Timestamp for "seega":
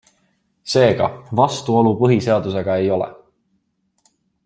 0.75-1.09